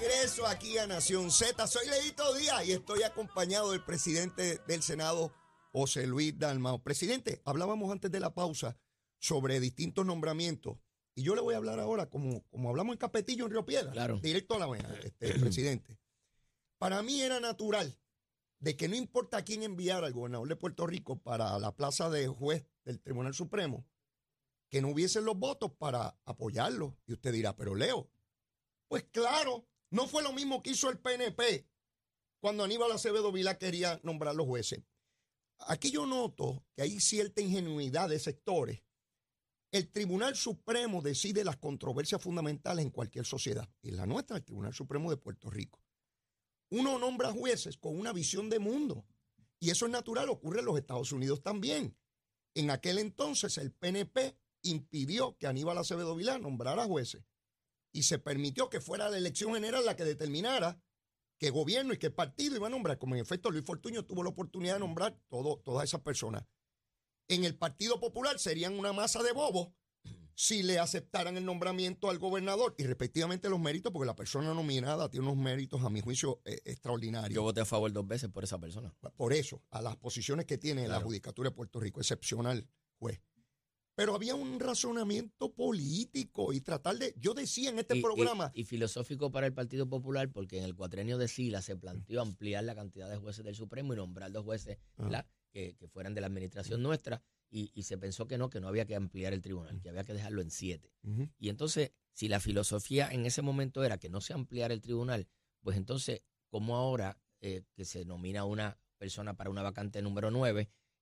[0.00, 1.66] regreso aquí a Nación Z.
[1.66, 5.32] Soy Leito Díaz y estoy acompañado del presidente del Senado,
[5.72, 6.82] José Luis Dalmao.
[6.82, 8.76] Presidente, hablábamos antes de la pausa
[9.18, 10.78] sobre distintos nombramientos.
[11.14, 13.92] Y yo le voy a hablar ahora, como, como hablamos en Capetillo, en Río Piedra,
[13.92, 14.18] Claro.
[14.20, 15.98] directo a la vena, este, presidente.
[16.78, 17.96] Para mí era natural
[18.58, 22.26] de que no importa quién enviara al gobernador de Puerto Rico para la plaza de
[22.26, 23.86] juez del Tribunal Supremo,
[24.70, 26.96] que no hubiesen los votos para apoyarlo.
[27.06, 28.10] Y usted dirá, pero Leo,
[28.88, 31.68] pues claro, no fue lo mismo que hizo el PNP
[32.40, 34.82] cuando Aníbal Acevedo Vilá quería nombrar los jueces.
[35.68, 38.82] Aquí yo noto que hay cierta ingenuidad de sectores.
[39.70, 43.68] El Tribunal Supremo decide las controversias fundamentales en cualquier sociedad.
[43.82, 45.80] Y la nuestra, el Tribunal Supremo de Puerto Rico.
[46.70, 49.06] Uno nombra jueces con una visión de mundo.
[49.60, 51.96] Y eso es natural, ocurre en los Estados Unidos también.
[52.54, 57.22] En aquel entonces el PNP impidió que Aníbal Acevedo Vilá nombrara jueces
[57.94, 60.82] y se permitió que fuera la elección general la que determinara
[61.38, 62.98] qué gobierno y qué partido iba a nombrar.
[62.98, 66.44] Como en efecto Luis Fortuño tuvo la oportunidad de nombrar todo, todas esas personas.
[67.28, 69.68] En el Partido Popular serían una masa de bobos
[70.34, 75.08] si le aceptaran el nombramiento al gobernador y respectivamente los méritos, porque la persona nominada
[75.08, 77.32] tiene unos méritos, a mi juicio, eh, extraordinarios.
[77.32, 78.92] Yo voté a favor dos veces por esa persona.
[79.16, 81.00] Por eso, a las posiciones que tiene la.
[81.00, 83.20] Judicatura de Puerto Rico, excepcional juez.
[83.96, 87.14] Pero había un razonamiento político y tratar de.
[87.16, 88.50] Yo decía en este Y- programa.
[88.54, 92.64] Y, filosófico para el Partido Popular, porque en el cuatrenio de Sila se planteó ampliar
[92.64, 95.24] la cantidad de jueces del Supremo y nombrar dos jueces Ah.
[95.52, 98.66] que, que fueran de la administración nuestra, y, y se pensó que no, que no
[98.66, 100.92] había que ampliar el tribunal, que había que dejarlo en siete.
[101.38, 105.28] Y entonces, si la filosofía en ese momento era que no se ampliara el tribunal,
[105.62, 110.32] pues entonces, como ahora eh, que se nomina una persona para una vacante número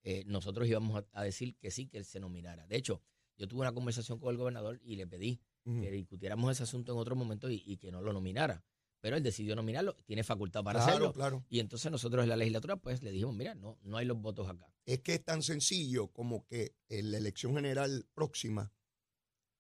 [0.05, 2.67] 9, nosotros íbamos a, a decir que sí, que él se nominara.
[2.67, 3.03] De hecho,
[3.37, 6.99] yo tuve una conversación con el gobernador y le pedí que discutiéramos ese asunto en
[6.99, 8.65] otro momento y, y que no lo nominara.
[9.01, 11.13] Pero él decidió nominarlo, tiene facultad para Claro, hacerlo.
[11.13, 11.45] claro.
[11.49, 14.49] Y entonces nosotros en la legislatura, pues le dijimos, mira, no, no hay los votos
[14.49, 14.73] acá.
[14.87, 18.73] Es que es tan sencillo como que en la elección general próxima,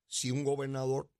[0.06, 1.11] si un gobernador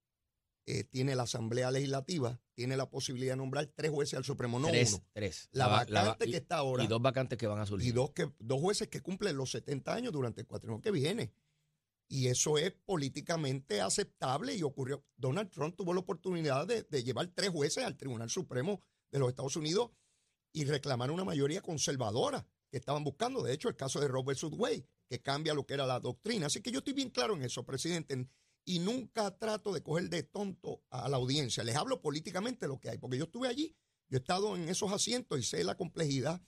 [0.67, 4.69] eh, tiene la Asamblea Legislativa, tiene la posibilidad de nombrar tres jueces al Supremo, no
[4.69, 5.05] tres, uno.
[5.13, 5.49] tres.
[5.53, 6.85] La, va- la va- vacante que está ahora.
[6.85, 7.89] y dos vacantes que van a surgir.
[7.89, 11.33] y dos, que, dos jueces que cumplen los 70 años durante el cuatrienio que viene.
[12.09, 15.05] Y eso es políticamente aceptable y ocurrió.
[15.17, 18.81] Donald Trump tuvo la oportunidad de, de llevar tres jueces al Tribunal Supremo
[19.11, 19.91] de los Estados Unidos
[20.53, 23.43] y reclamar una mayoría conservadora que estaban buscando.
[23.43, 26.47] De hecho, el caso de Robert Wade, que cambia lo que era la doctrina.
[26.47, 28.29] Así que yo estoy bien claro en eso, presidente.
[28.65, 31.65] Y nunca trato de coger de tonto a la audiencia.
[31.65, 33.77] Les hablo políticamente lo que hay, porque yo estuve allí,
[34.09, 36.41] yo he estado en esos asientos y sé la complejidad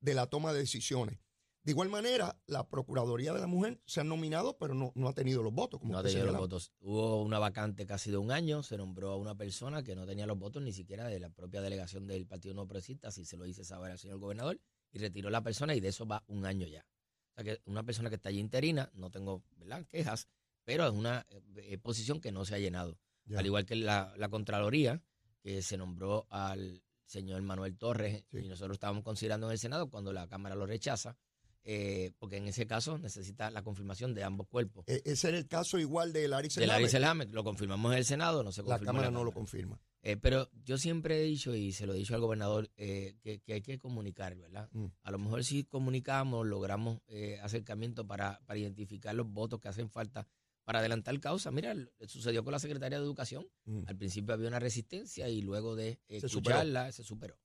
[0.00, 1.18] de la toma de decisiones.
[1.64, 5.12] De igual manera, la Procuraduría de la Mujer se ha nominado, pero no, no ha
[5.12, 5.78] tenido los votos.
[5.78, 6.72] Como No ha tenido los votos.
[6.80, 10.26] Hubo una vacante casi de un año, se nombró a una persona que no tenía
[10.26, 13.46] los votos ni siquiera de la propia delegación del Partido No Progresista, así se lo
[13.46, 16.66] hice saber al señor gobernador, y retiró la persona y de eso va un año
[16.66, 16.84] ya.
[17.30, 19.86] O sea que una persona que está allí interina, no tengo ¿verdad?
[19.86, 20.28] quejas,
[20.64, 22.98] pero es una eh, posición que no se ha llenado.
[23.24, 23.38] Ya.
[23.38, 25.02] Al igual que la, la Contraloría,
[25.42, 28.38] que se nombró al señor Manuel Torres, Sí.
[28.38, 31.16] y nosotros estábamos considerando en el Senado cuando la Cámara lo rechaza,
[31.64, 34.84] eh, porque en ese caso necesita la confirmación de ambos cuerpos.
[34.88, 38.42] E- ese era el caso igual de Larry De Larry lo confirmamos en el Senado,
[38.42, 39.80] no se La confirmó en Cámara no lo confirma.
[40.04, 43.38] Eh, pero yo siempre he dicho, y se lo he dicho al gobernador, eh, que,
[43.40, 44.68] que hay que comunicar, ¿verdad?
[44.72, 44.86] Mm.
[45.02, 49.88] A lo mejor si comunicamos, logramos eh, acercamiento para, para identificar los votos que hacen
[49.90, 50.26] falta
[50.64, 51.50] para adelantar causa.
[51.50, 51.74] Mira,
[52.06, 53.48] sucedió con la Secretaría de Educación.
[53.64, 53.82] Mm.
[53.86, 56.56] Al principio había una resistencia y luego de eh, Se superó.
[56.56, 57.38] escucharla se superó.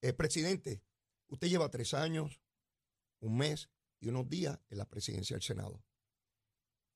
[0.00, 0.82] Eh, presidente,
[1.28, 2.40] usted lleva tres años,
[3.20, 5.84] un mes y unos días en la presidencia del Senado.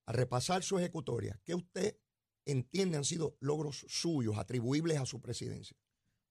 [0.07, 1.99] A repasar su ejecutoria, ¿qué usted
[2.45, 5.77] entiende han sido logros suyos atribuibles a su presidencia?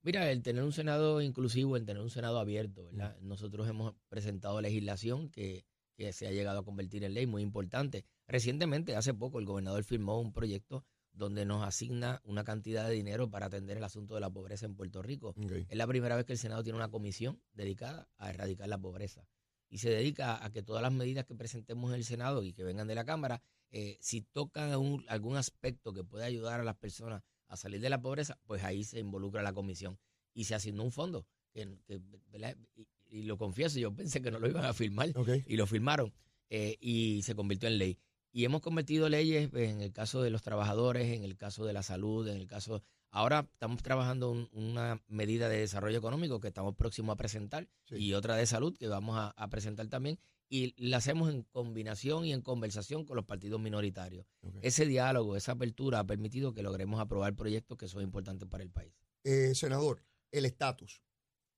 [0.01, 3.18] Mira, el tener un Senado inclusivo, el tener un Senado abierto, ¿verdad?
[3.21, 5.65] Nosotros hemos presentado legislación que,
[5.95, 8.06] que se ha llegado a convertir en ley, muy importante.
[8.27, 13.30] Recientemente, hace poco, el gobernador firmó un proyecto donde nos asigna una cantidad de dinero
[13.30, 15.33] para atender el asunto de la pobreza en Puerto Rico.
[15.69, 19.25] Es la primera vez que el Senado tiene una comisión dedicada a erradicar la pobreza.
[19.69, 22.63] Y se dedica a que todas las medidas que presentemos en el Senado y que
[22.63, 23.42] vengan de la Cámara,
[23.72, 28.01] eh, si tocan algún aspecto que pueda ayudar a las personas a salir de la
[28.01, 29.98] pobreza, pues ahí se involucra la comisión.
[30.33, 32.01] Y se asignó un fondo, que, que,
[32.75, 35.10] y, y lo confieso, yo pensé que no lo iban a firmar
[35.48, 36.13] y lo firmaron
[36.50, 37.98] eh, y se convirtió en ley.
[38.35, 41.71] Y hemos convertido leyes pues, en el caso de los trabajadores, en el caso de
[41.71, 42.83] la salud, en el caso...
[43.09, 47.95] Ahora estamos trabajando un- una medida de desarrollo económico que estamos próximos a presentar Sí.
[47.95, 52.25] y otra de salud que vamos a, a presentar también y la hacemos en combinación
[52.25, 54.25] y en conversación con los partidos minoritarios.
[54.61, 58.69] Ese diálogo, esa apertura ha permitido que logremos aprobar proyectos que son importantes para el
[58.69, 58.91] país.
[59.23, 60.03] Eh, senador,
[60.33, 61.01] el estatus.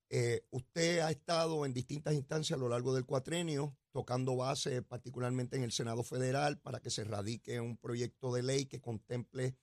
[0.09, 5.57] Eh, usted ha estado en distintas instancias a lo largo del cuatrenio tocando base, particularmente
[5.57, 9.57] en el Senado Federal, para que se radique un proyecto de ley que contemple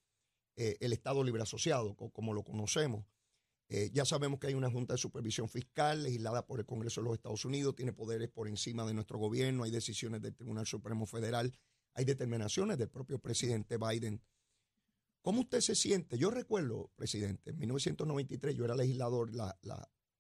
[0.57, 3.07] eh, el Estado Libre Asociado, como lo conocemos.
[3.93, 7.15] ya sabemos que hay una Junta de Supervisión Fiscal legislada por el Congreso de los
[7.15, 11.53] Estados Unidos, tiene poderes por encima de nuestro gobierno, hay decisiones del Tribunal Supremo Federal,
[11.95, 14.21] hay determinaciones del propio presidente Biden
[15.25, 16.19] ¿Cómo usted se siente?
[16.19, 19.57] Yo recuerdo, presidente, en 1993 yo era legislador, la,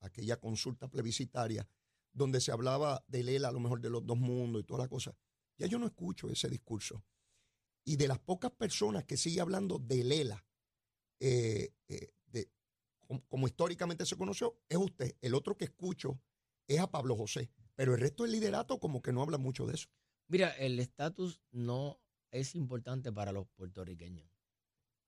[0.04, 1.68] aquella consulta plebiscitaria,
[2.12, 4.88] donde se hablaba de Lela, a lo mejor de los dos mundos y toda la
[4.88, 5.16] cosa.
[5.58, 7.04] Ya yo no escucho ese discurso.
[7.84, 10.46] Y de las pocas personas que sigue hablando de Lela,
[11.20, 12.50] eh, eh, de,
[13.28, 15.16] como, históricamente se conoció, es usted.
[15.20, 16.20] El otro que escucho
[16.66, 17.50] es a Pablo José.
[17.74, 19.88] Pero el resto del liderato como que no habla mucho de eso.
[20.28, 24.28] Mira, el estatus no es importante para los puertorriqueños.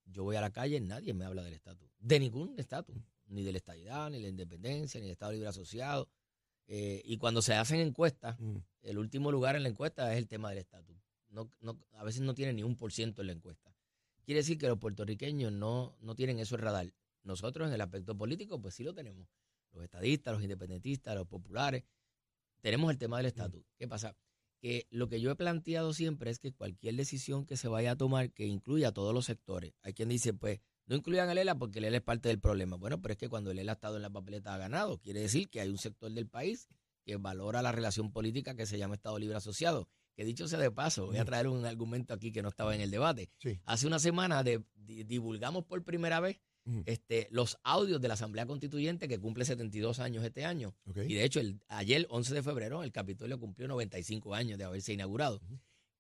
[0.05, 1.91] Yo voy a la calle, nadie me habla del estatus.
[1.99, 2.97] De ningún estatus.
[3.27, 6.09] Ni de la estadidad, ni de la independencia, ni del Estado Libre Asociado.
[6.69, 8.57] Eh, y cuando se hacen encuestas, mm.
[8.83, 10.97] el último lugar en la encuesta es el tema del estatus.
[11.29, 13.75] No, no, a veces no tiene ni un por ciento en la encuesta.
[14.25, 16.93] Quiere decir que los puertorriqueños no, no tienen eso en radar.
[17.23, 19.29] Nosotros en el aspecto político, pues sí lo tenemos.
[19.73, 21.85] Los estadistas, los independentistas, los populares,
[22.61, 23.29] tenemos el tema del mm.
[23.29, 23.65] estatus.
[23.77, 24.17] ¿Qué pasa?
[24.59, 27.97] que lo que yo he planteado siempre es que cualquier decisión que se vaya a
[27.97, 29.75] tomar que incluya a todos los sectores.
[29.83, 32.77] Hay quien dice, pues, no incluyan a Lela porque Lela es parte del problema.
[32.77, 34.99] Bueno, pero es que cuando Lela ha estado en la papeleta ha ganado.
[34.99, 36.69] Quiere decir que hay un sector del país
[37.05, 39.89] que valora la relación política que se llama Estado Libre Asociado.
[40.15, 42.81] Que dicho sea de paso, voy a traer un argumento aquí que no estaba en
[42.81, 43.29] el debate.
[43.65, 44.43] Hace una semana
[44.75, 46.41] divulgamos por primera vez
[46.85, 50.75] este, los audios de la Asamblea Constituyente que cumple 72 años este año.
[50.95, 54.93] Y de hecho, el, ayer, 11 de febrero, el Capitolio cumplió 95 años de haberse
[54.93, 55.41] inaugurado.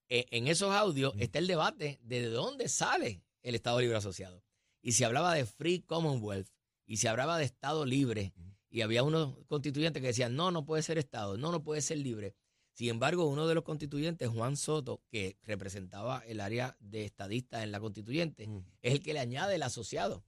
[0.08, 4.42] E, en esos audios está el debate de dónde sale el Estado Libre Asociado.
[4.86, 6.46] Y se hablaba de Free Commonwealth
[6.86, 8.32] y se hablaba de Estado Libre.
[8.70, 11.98] Y había unos constituyentes que decían, no, no puede ser Estado, no, no puede ser
[11.98, 12.36] libre.
[12.72, 17.72] Sin embargo, uno de los constituyentes, Juan Soto, que representaba el área de estadista en
[17.72, 18.48] la constituyente,
[18.80, 20.24] es el que le añade el asociado.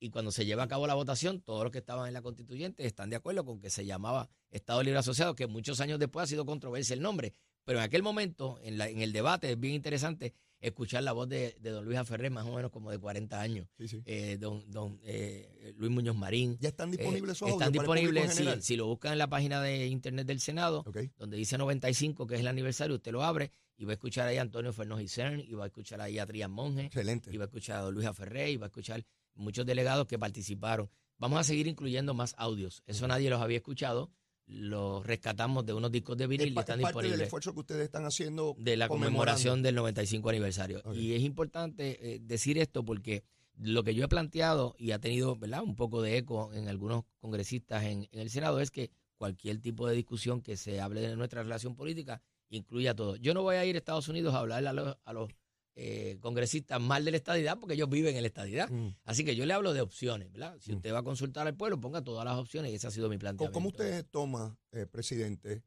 [0.00, 2.86] Y cuando se lleva a cabo la votación, todos los que estaban en la constituyente
[2.86, 6.28] están de acuerdo con que se llamaba Estado Libre Asociado, que muchos años después ha
[6.28, 7.34] sido controversia el nombre.
[7.66, 11.28] Pero en aquel momento, en, la, en el debate, es bien interesante escuchar la voz
[11.28, 13.68] de, don Luis Aferré, más o menos como de 40 años.
[14.04, 16.56] Eh, don, don eh, Luis Muñoz Marín.
[16.60, 19.86] ¿Ya están disponibles esos eh, Están disponibles, si, si, lo buscan en la página de
[19.86, 20.84] internet del Senado,
[21.16, 24.38] donde dice 95, que es el aniversario, usted lo abre y va a escuchar ahí
[24.38, 26.86] a Antonio Fernández Cern, y va a escuchar ahí a Trián Monge.
[26.86, 27.30] Excelente.
[27.32, 30.18] Y va a escuchar a don Luis Aferré, y va a escuchar muchos delegados que
[30.18, 30.90] participaron.
[31.16, 32.82] Vamos a seguir incluyendo más audios.
[32.86, 34.10] Eso nadie los había escuchado.
[34.48, 38.06] Los rescatamos de unos discos de vinil y están parte del esfuerzo que ustedes están
[38.06, 38.56] haciendo.
[38.58, 40.82] De la conmemoración del 95 aniversario.
[40.94, 43.24] Y es importante eh, decir esto porque
[43.58, 45.62] lo que yo he planteado y ha tenido ¿verdad?
[45.62, 49.96] un poco de eco en algunos congresistas en, el Senado es que cualquier tipo de
[49.96, 53.16] discusión que se hable de nuestra relación política incluya todo.
[53.16, 55.30] Yo no voy a ir a Estados Unidos a hablar a los
[55.80, 58.68] eh, congresistas mal de la estadidad porque ellos viven en la estadidad.
[58.68, 58.96] Mm.
[59.04, 60.56] Así que yo le hablo de opciones, ¿verdad?
[60.58, 60.76] Si mm.
[60.76, 63.16] usted va a consultar al pueblo, ponga todas las opciones y ese ha sido mi
[63.16, 63.54] planteamiento.
[63.54, 65.62] ¿Cómo usted toma, eh, presidente,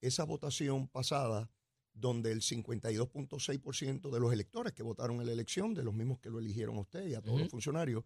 [0.00, 1.50] esa votación pasada
[1.92, 6.30] donde el 52.6% de los electores que votaron en la elección, de los mismos que
[6.30, 8.04] lo eligieron a usted y a todos los funcionarios,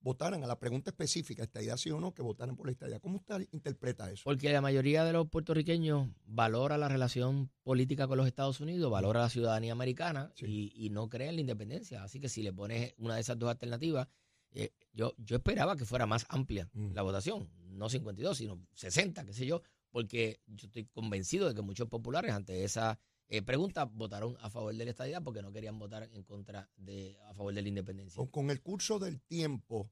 [0.00, 3.00] votaran a la pregunta específica, estadía sí o no, que votaran por la estadía.
[3.00, 4.22] ¿Cómo usted interpreta eso?
[4.24, 9.20] Porque la mayoría de los puertorriqueños valora la relación política con los Estados Unidos, valora
[9.20, 12.02] la ciudadanía americana y, no cree en la independencia.
[12.02, 14.08] Así que si le pones una de esas dos alternativas,
[14.52, 16.92] eh, yo, yo esperaba que fuera más amplia mm.
[16.94, 21.62] la votación, no 52, sino 60, qué sé yo, porque yo estoy convencido de que
[21.62, 22.98] muchos populares ante esa
[23.32, 27.16] eh, pregunta, votaron a favor de la estadidad porque no querían votar en contra de,
[27.28, 28.20] a favor de la independencia.
[28.28, 29.88] Con, el curso del tiempo,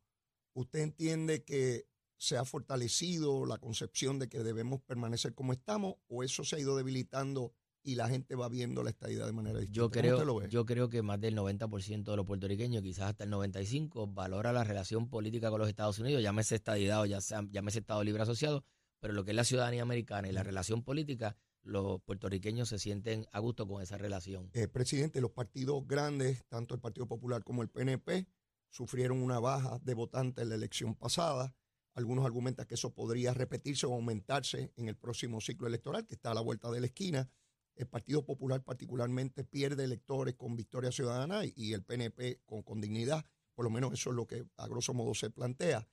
[0.54, 6.25] ¿usted entiende que se ha fortalecido la concepción de que debemos permanecer como estamos o
[6.25, 7.54] eso se ha ido debilitando
[7.85, 9.76] y la gente va viendo la estadidad de manera distinta?
[9.76, 14.12] Yo creo, yo creo que más del 90% de los puertorriqueños, quizás hasta el 95%,
[14.12, 18.02] valora la relación política con los Estados Unidos, llámese estadidad o ya sea, llámese Estado
[18.02, 18.64] Libre Asociado,
[18.99, 21.37] pero lo que es la ciudadanía americana y la relación política
[21.69, 24.51] los puertorriqueños se sienten a gusto con esa relación.
[24.55, 28.27] Eh, presidente, los partidos grandes, tanto el Partido Popular como el PNP,
[28.71, 31.55] sufrieron una baja de votantes en la elección pasada.
[31.95, 36.31] Algunos argumentan que eso podría repetirse o aumentarse en el próximo ciclo electoral, que está
[36.31, 37.31] a la vuelta de la esquina.
[37.75, 43.27] El Partido Popular particularmente pierde electores con victoria ciudadana y, el PNP con, con dignidad.
[43.55, 45.87] Por lo menos eso es lo que a grosso modo se plantea.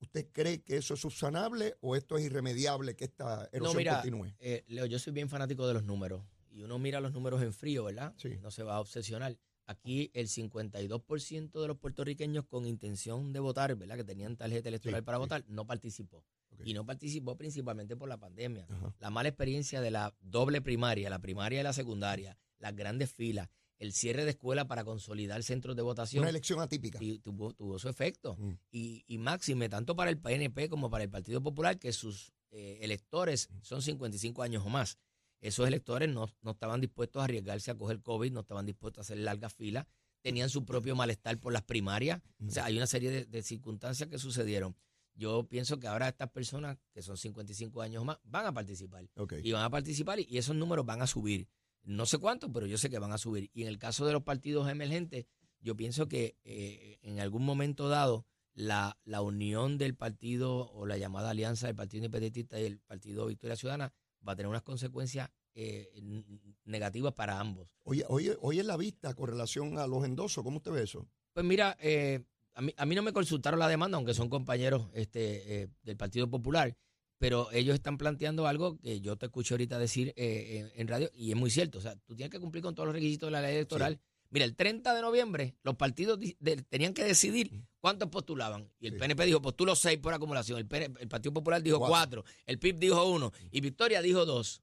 [0.00, 3.94] ¿Usted cree que eso es subsanable o esto es irremediable que esta erosión no, mira,
[3.94, 4.34] continúe?
[4.38, 7.52] Eh, Leo, yo soy bien fanático de los números y uno mira los números en
[7.52, 8.14] frío, ¿verdad?
[8.16, 8.38] Sí.
[8.40, 9.36] No se va a obsesionar.
[9.66, 13.96] aquí el 52% de los puertorriqueños con intención de votar, ¿verdad?
[13.96, 16.22] Que tenían tarjeta electoral para votar, no participó.
[16.64, 18.66] Y no participó principalmente por la pandemia.
[19.00, 23.48] La mala experiencia de la doble primaria, la primaria y la secundaria, las grandes filas,
[23.84, 26.22] el cierre de escuela para consolidar centros de votación.
[26.22, 26.98] Una elección atípica.
[27.02, 28.36] Y tuvo, su efecto.
[28.38, 28.52] Mm.
[28.70, 32.78] Y, y, máxime, tanto para el PNP como para el Partido Popular, que sus eh,
[32.82, 33.58] electores mm.
[33.62, 34.98] son 55 años o más.
[35.40, 39.18] Esos electores no, estaban dispuestos a arriesgarse a coger COVID, no estaban dispuestos a hacer
[39.18, 39.86] largas filas,
[40.22, 42.22] tenían su propio malestar por las primarias.
[42.46, 44.74] O sea, hay una serie de, circunstancias que sucedieron.
[45.14, 49.04] Yo pienso que ahora estas personas, que son 55 años o más, van a participar.
[49.42, 51.46] Y van a participar y, esos números van a subir.
[51.84, 53.50] No sé cuánto, pero yo sé que van a subir.
[53.52, 55.26] Y en el caso de los partidos emergentes,
[55.60, 60.96] yo pienso que eh, en algún momento dado la, la unión del partido o la
[60.96, 63.92] llamada alianza del Partido Independentista y el Partido Victoria Ciudadana
[64.26, 65.88] va a tener unas consecuencias eh,
[66.64, 67.68] negativas para ambos.
[67.84, 71.06] Oye, oye, hoy en la vista con relación a los endosos, ¿cómo usted ve eso?
[71.32, 72.24] Pues mira, eh,
[72.54, 75.96] a, mí, a mí no me consultaron la demanda, aunque son compañeros este, eh, del
[75.96, 76.76] Partido Popular,
[77.24, 81.36] pero ellos están planteando algo que yo te escuché ahorita decir en, radio y es
[81.38, 81.78] muy cierto.
[81.78, 83.98] O sea, tú tienes que cumplir con todos los requisitos de la ley electoral.
[84.28, 86.18] Mira, el 30 de noviembre los partidos
[86.68, 87.50] tenían que decidir
[87.80, 88.70] cuántos postulaban.
[88.78, 90.58] Y el PNP dijo, postulo seis por acumulación.
[90.58, 92.26] El, el Partido Popular dijo cuatro.
[92.44, 93.32] El PIB dijo uno.
[93.50, 94.60] Y Victoria dijo dos.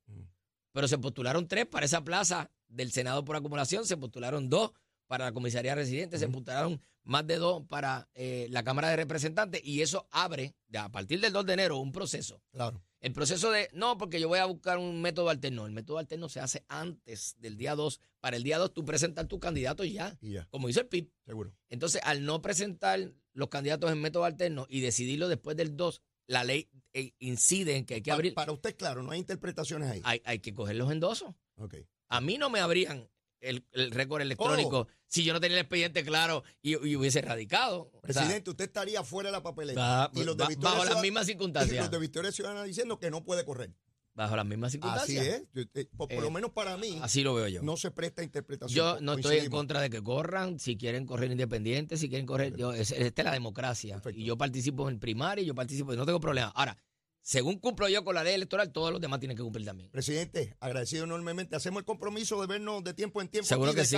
[0.72, 3.88] Pero se postularon tres para esa plaza del Senado por acumulación.
[3.88, 4.72] Se postularon dos
[5.12, 6.18] para la comisaría residente.
[6.18, 9.60] Se postularon más de dos para eh, la Cámara de Representantes.
[9.62, 12.42] Y eso abre, a partir del 2 de enero, un proceso.
[12.54, 15.66] Claro el proceso de, no, porque yo voy a buscar un método alterno.
[15.66, 18.00] El método alterno se hace antes del día 2.
[18.20, 20.18] Para el día 2 tú presentas tu candidato y ya,
[20.52, 21.12] como dice el PIB.
[21.26, 21.52] Seguro.
[21.70, 26.44] Entonces, al no presentar los candidatos en método alterno y decidirlo después del 2, la
[26.44, 28.36] ley eh, incide en que hay que abrir.
[28.36, 30.02] Para usted, claro, no hay interpretaciones ahí.
[30.04, 31.34] Hay, hay que coger los endosos.
[31.56, 31.88] Okay.
[32.08, 33.10] A mí no me abrían
[33.42, 34.88] el, récord electrónico oh.
[35.08, 37.92] si yo no tenía el expediente claro y, hubiese radicado.
[38.02, 40.10] Presidente, usted estaría fuera de la papeleta.
[40.14, 41.76] y los de bajo las mismas circunstancias.
[41.76, 43.72] Y los de Victoria Ciudadana diciendo que no puede correr.
[44.14, 45.24] Bajo las mismas circunstancias.
[45.24, 45.68] Así es.
[45.74, 47.00] Eh, por, lo eh, menos para mí.
[47.02, 47.62] Así lo veo yo.
[47.62, 48.76] No se presta interpretación.
[48.76, 50.60] Yo no estoy en contra de que corran.
[50.60, 52.56] Si quieren correr independientes, si quieren correr.
[52.58, 54.02] Yo, esta es la democracia.
[54.14, 55.96] Y yo participo en primaria y yo participo.
[55.96, 56.50] No tengo problema.
[56.50, 56.78] Ahora,
[57.22, 59.92] según cumplo yo con la ley electoral, todos los demás tienen que cumplir también.
[59.92, 61.56] Presidente, agradecido enormemente.
[61.56, 63.48] Hacemos el compromiso de vernos de tiempo en tiempo.
[63.48, 63.98] Seguro que sí.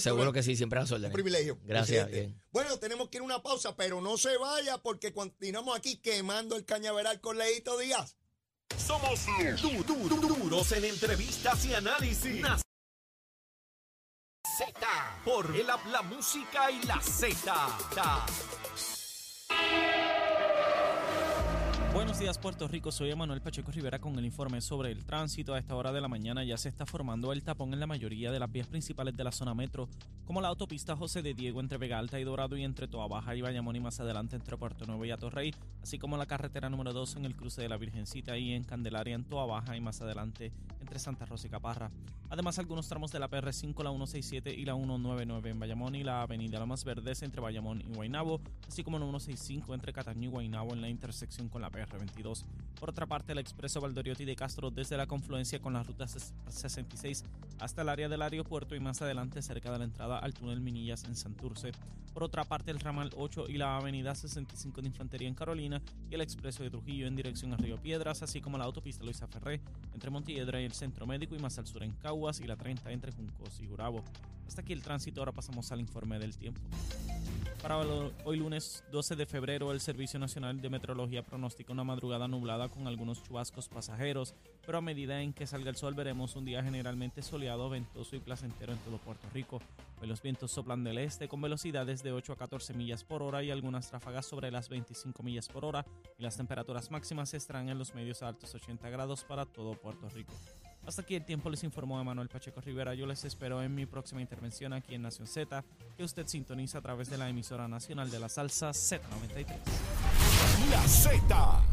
[0.00, 1.58] seguro que sí, siempre a las Un privilegio.
[1.64, 2.08] Gracias.
[2.50, 6.56] Bueno, tenemos que ir a una pausa, pero no se vaya porque continuamos aquí quemando
[6.56, 8.16] el cañaveral con Leito Díaz.
[8.76, 9.26] Somos
[9.60, 12.44] du duros en entrevistas y análisis.
[14.58, 18.26] Z por el la música y la Z.
[22.10, 25.54] Buenos días Puerto Rico, soy Emanuel Pacheco Rivera con el informe sobre el tránsito.
[25.54, 28.32] A esta hora de la mañana ya se está formando el tapón en la mayoría
[28.32, 29.88] de las vías principales de la zona metro,
[30.24, 33.36] como la autopista José de Diego entre Vega Alta y Dorado y entre Toa Baja
[33.36, 36.92] y Bayamón y más adelante entre Puerto Nuevo y Atorrey, así como la carretera número
[36.92, 40.00] 2 en el cruce de la Virgencita y en Candelaria en Toa Baja y más
[40.00, 41.92] adelante entre Santa Rosa y Caparra.
[42.28, 46.22] Además algunos tramos de la PR5, la 167 y la 199 en Bayamón y la
[46.22, 50.72] avenida Lomas Verdes entre Bayamón y Guaynabo, así como la 165 entre Cataño y Guaynabo
[50.72, 52.44] en la intersección con la PR R22.
[52.78, 57.24] Por otra parte, el expreso Valdoriotti de Castro desde la confluencia con la ruta 66
[57.58, 61.04] hasta el área del aeropuerto y más adelante cerca de la entrada al túnel Minillas
[61.04, 61.72] en Santurce.
[62.14, 66.14] Por otra parte, el ramal 8 y la avenida 65 de Infantería en Carolina y
[66.14, 69.60] el expreso de Trujillo en dirección a Río Piedras, así como la autopista Luisa Ferré
[70.00, 72.90] entre Montiedra y el Centro Médico y más al sur en Caguas y la 30
[72.90, 74.02] entre Juncos y Gurabo.
[74.46, 76.58] Hasta aquí el tránsito, ahora pasamos al informe del tiempo.
[77.60, 82.70] Para hoy lunes 12 de febrero, el Servicio Nacional de Meteorología pronostica una madrugada nublada
[82.70, 86.62] con algunos chubascos pasajeros, pero a medida en que salga el sol veremos un día
[86.62, 89.60] generalmente soleado, ventoso y placentero en todo Puerto Rico.
[90.02, 93.50] Los vientos soplan del este con velocidades de 8 a 14 millas por hora y
[93.50, 95.84] algunas ráfagas sobre las 25 millas por hora
[96.18, 100.32] y las temperaturas máximas estarán en los medios altos 80 grados para todo Puerto Rico.
[100.86, 102.94] Hasta aquí el tiempo les informó Manuel Pacheco Rivera.
[102.94, 105.62] Yo les espero en mi próxima intervención aquí en Nación Z,
[105.96, 109.46] que usted sintoniza a través de la emisora nacional de la salsa Z93.
[110.70, 111.69] La Z